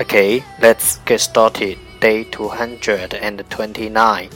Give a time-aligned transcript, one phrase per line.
[0.00, 1.78] Okay, let's get started.
[2.00, 4.28] Day 229.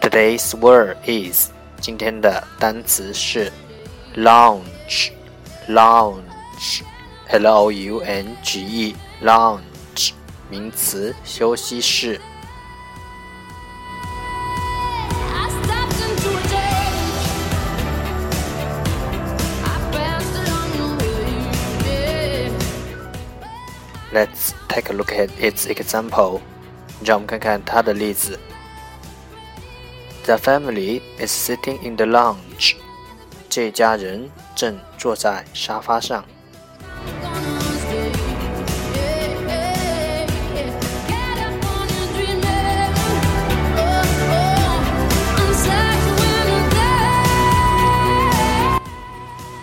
[0.00, 3.52] Today's word is 今天的单词是
[4.16, 5.10] lounge,
[5.68, 6.82] lounge,
[7.28, 10.12] L O U N G E, lounge
[10.48, 12.20] 名词，休息室。
[24.12, 26.40] Let's take a look at its example.
[27.04, 28.38] 让我们看看它的例子。
[30.24, 32.76] The family is sitting in the lounge.
[33.48, 36.24] 这家人正坐在沙发上。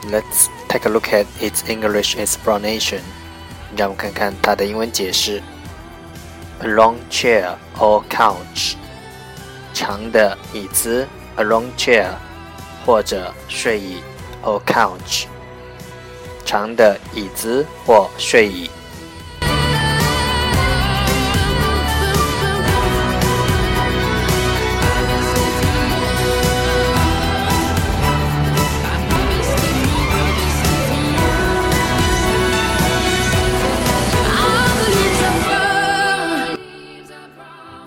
[0.07, 3.01] Let's take a look at its English explanation.
[3.76, 5.42] 让我们看看它的英文解释
[6.60, 8.74] ：a long chair or couch，
[9.72, 12.08] 长的椅子；a long chair，
[12.84, 14.02] 或者睡椅
[14.42, 15.24] ；or couch，
[16.44, 18.70] 长的椅子或睡椅。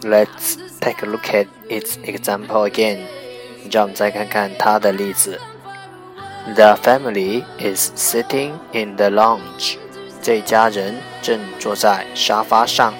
[0.03, 3.07] Let's take a look at its example again.
[3.71, 5.41] 让我们再看看它的例子。
[6.55, 9.77] The family is sitting in the lounge.
[10.23, 12.95] 这家人正坐在沙发上。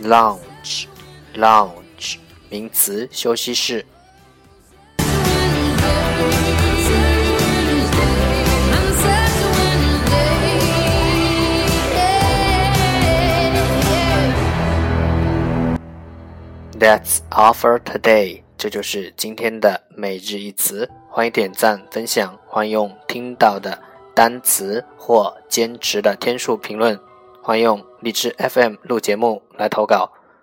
[0.00, 0.86] Lounge,
[1.34, 1.81] lounge.
[2.53, 3.83] 名词，休息室。
[16.79, 18.43] That's all for today。
[18.55, 20.87] 这就是今天的每日一词。
[21.09, 23.79] 欢迎点赞分享，欢迎用听到的
[24.13, 26.99] 单词或坚持的天数评论，
[27.41, 30.11] 欢迎用荔枝 FM 录节目来投稿。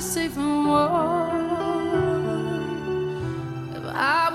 [0.00, 1.28] safe from war.
[3.74, 4.27] If I